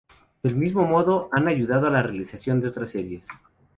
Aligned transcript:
Del 0.41 0.55
mismo 0.55 0.81
modo, 0.87 1.29
han 1.31 1.47
ayudado 1.47 1.85
a 1.85 1.91
la 1.91 2.01
realización 2.01 2.59
de 2.59 2.69
otras 2.69 2.89
series. 2.93 3.27